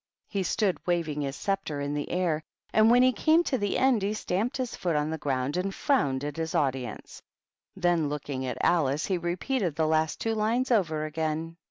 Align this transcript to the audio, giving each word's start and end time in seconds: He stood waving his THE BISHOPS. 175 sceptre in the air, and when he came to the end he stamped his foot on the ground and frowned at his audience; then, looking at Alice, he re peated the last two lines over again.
He 0.27 0.41
stood 0.41 0.79
waving 0.87 1.21
his 1.21 1.37
THE 1.37 1.51
BISHOPS. 1.51 1.69
175 1.69 2.09
sceptre 2.09 2.15
in 2.15 2.23
the 2.23 2.25
air, 2.25 2.41
and 2.73 2.89
when 2.89 3.03
he 3.03 3.11
came 3.11 3.43
to 3.43 3.59
the 3.59 3.77
end 3.77 4.01
he 4.01 4.15
stamped 4.15 4.57
his 4.57 4.75
foot 4.75 4.95
on 4.95 5.11
the 5.11 5.19
ground 5.19 5.57
and 5.57 5.75
frowned 5.75 6.23
at 6.23 6.37
his 6.37 6.55
audience; 6.55 7.21
then, 7.75 8.09
looking 8.09 8.43
at 8.47 8.57
Alice, 8.61 9.05
he 9.05 9.19
re 9.19 9.35
peated 9.35 9.75
the 9.75 9.85
last 9.85 10.19
two 10.19 10.33
lines 10.33 10.71
over 10.71 11.05
again. 11.05 11.55